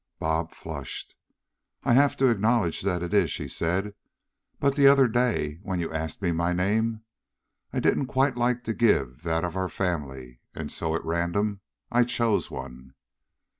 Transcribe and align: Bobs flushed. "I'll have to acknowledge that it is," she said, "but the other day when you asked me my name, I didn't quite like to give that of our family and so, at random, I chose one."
Bobs 0.17 0.57
flushed. 0.57 1.15
"I'll 1.83 1.93
have 1.93 2.17
to 2.17 2.29
acknowledge 2.29 2.81
that 2.81 3.03
it 3.03 3.13
is," 3.13 3.29
she 3.29 3.47
said, 3.47 3.93
"but 4.59 4.73
the 4.75 4.87
other 4.87 5.07
day 5.07 5.59
when 5.61 5.79
you 5.79 5.93
asked 5.93 6.23
me 6.23 6.31
my 6.31 6.53
name, 6.53 7.03
I 7.71 7.79
didn't 7.79 8.07
quite 8.07 8.35
like 8.35 8.63
to 8.63 8.73
give 8.73 9.21
that 9.21 9.45
of 9.45 9.55
our 9.55 9.69
family 9.69 10.39
and 10.55 10.71
so, 10.71 10.95
at 10.95 11.05
random, 11.05 11.61
I 11.91 12.03
chose 12.05 12.49
one." 12.49 12.95